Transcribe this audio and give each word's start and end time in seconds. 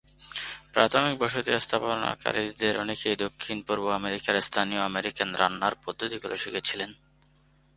প্রাথমিক 0.73 1.15
বসতি 1.19 1.51
স্থাপনকারীদের 1.59 2.75
অনেকেই 2.79 3.15
দক্ষিণ-পূর্ব 3.15 3.83
আমেরিকার 3.91 4.35
স্থানীয় 4.39 4.81
আমেরিকান 4.81 5.29
রান্নার 5.35 5.73
পদ্ধতিগুলি 5.85 6.37
শিখেছিলেন। 6.37 6.91